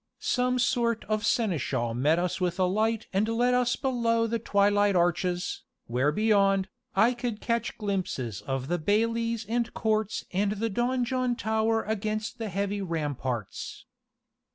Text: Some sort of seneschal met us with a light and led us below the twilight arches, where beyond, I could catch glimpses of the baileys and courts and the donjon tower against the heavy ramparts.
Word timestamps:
Some 0.17 0.57
sort 0.57 1.03
of 1.05 1.23
seneschal 1.27 1.93
met 1.93 2.17
us 2.17 2.41
with 2.41 2.57
a 2.59 2.63
light 2.65 3.05
and 3.13 3.27
led 3.27 3.53
us 3.53 3.75
below 3.75 4.25
the 4.25 4.39
twilight 4.39 4.95
arches, 4.95 5.61
where 5.85 6.11
beyond, 6.11 6.69
I 6.95 7.13
could 7.13 7.39
catch 7.39 7.77
glimpses 7.77 8.41
of 8.41 8.67
the 8.67 8.79
baileys 8.79 9.45
and 9.47 9.71
courts 9.75 10.25
and 10.33 10.53
the 10.53 10.71
donjon 10.71 11.35
tower 11.35 11.83
against 11.83 12.39
the 12.39 12.49
heavy 12.49 12.81
ramparts. 12.81 13.85